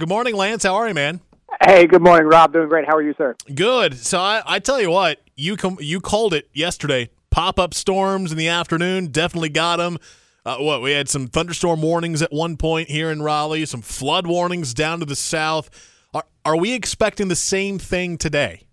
[0.00, 0.62] Good morning, Lance.
[0.62, 1.20] How are you, man?
[1.66, 2.52] Hey, good morning, Rob.
[2.52, 2.86] Doing great.
[2.86, 3.34] How are you, sir?
[3.52, 3.98] Good.
[3.98, 7.10] So I, I tell you what, you com- you called it yesterday.
[7.30, 9.98] Pop up storms in the afternoon, definitely got them.
[10.46, 14.24] Uh, what we had some thunderstorm warnings at one point here in Raleigh, some flood
[14.24, 15.68] warnings down to the south.
[16.14, 18.68] Are are we expecting the same thing today?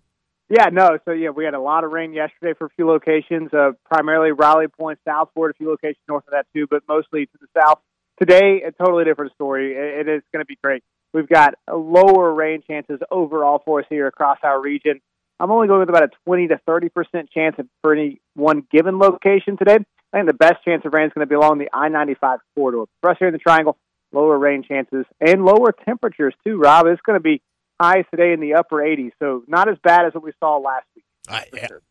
[0.48, 0.96] Yeah, no.
[1.06, 4.30] So yeah, we had a lot of rain yesterday for a few locations, uh, primarily
[4.30, 7.80] Raleigh Point, Southport, a few locations north of that too, but mostly to the south.
[8.16, 9.72] Today, a totally different story.
[9.72, 10.84] It, it is going to be great.
[11.16, 15.00] We've got lower rain chances overall for us here across our region.
[15.40, 18.98] I'm only going with about a 20 to 30 percent chance for any one given
[18.98, 19.78] location today.
[20.12, 22.84] I think the best chance of rain is going to be along the I-95 corridor.
[23.00, 23.78] For us here in the Triangle,
[24.12, 26.58] lower rain chances and lower temperatures too.
[26.58, 27.40] Rob, it's going to be
[27.80, 30.84] highs today in the upper 80s, so not as bad as what we saw last
[30.94, 31.04] week.
[31.30, 31.46] I,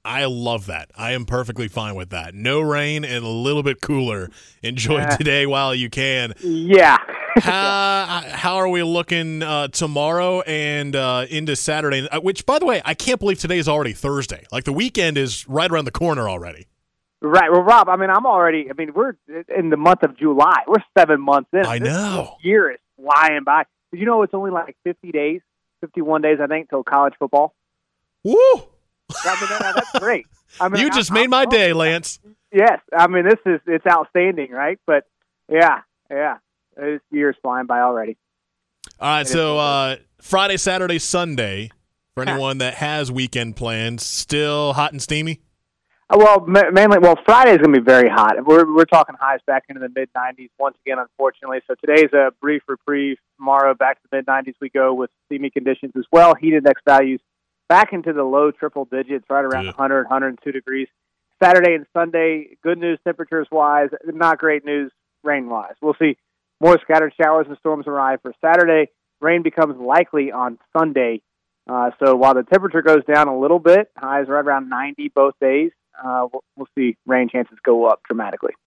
[0.05, 0.91] I love that.
[0.95, 2.35] I am perfectly fine with that.
[2.35, 4.30] No rain and a little bit cooler.
[4.61, 6.35] Enjoy today while you can.
[6.41, 6.99] Yeah.
[7.41, 12.08] how, how are we looking uh, tomorrow and uh, into Saturday?
[12.08, 14.45] Uh, which, by the way, I can't believe today is already Thursday.
[14.52, 16.67] Like the weekend is right around the corner already.
[17.22, 17.52] Right.
[17.52, 19.13] Well, Rob, I mean, I'm already, I mean, we're
[19.56, 20.63] in the month of July.
[20.67, 21.66] We're seven months in.
[21.66, 22.36] I know.
[22.38, 23.63] This year is flying by.
[23.91, 25.41] Did you know it's only like 50 days,
[25.81, 27.53] 51 days, I think, till college football?
[28.23, 28.36] Woo!
[29.23, 30.25] I mean, that's great.
[30.59, 32.19] I mean, you just I, made I, my day, Lance.
[32.52, 34.80] Yes, I mean this is it's outstanding, right?
[34.88, 35.03] But
[35.52, 36.38] yeah, yeah,
[36.76, 38.18] this year's flying by already.
[39.00, 41.72] All right, it so uh, Friday, Saturday, Sunday
[42.14, 45.42] for anyone that has weekend plans, still hot and steamy.
[46.09, 46.40] Uh, well,
[46.72, 48.46] mainly, well, Friday is going to be very hot.
[48.46, 51.59] We're we're talking highs back into the mid 90s once again, unfortunately.
[51.68, 53.18] So today's a brief reprieve.
[53.38, 56.36] Tomorrow, back to the mid 90s we go with steamy conditions as well.
[56.36, 57.22] Heat index values
[57.68, 59.72] back into the low triple digits, right around yeah.
[59.72, 60.88] 100, 102 degrees.
[61.44, 64.92] Saturday and Sunday, good news temperatures wise, not great news
[65.23, 65.73] rain wise.
[65.81, 66.18] We'll see
[66.59, 68.92] more scattered showers and storms arrive for Saturday.
[69.22, 71.22] Rain becomes likely on Sunday.
[71.70, 75.34] Uh, so while the temperature goes down a little bit, highs right around 90 both
[75.39, 75.72] days,
[76.03, 78.53] uh, we'll, we'll see rain chances go up dramatically.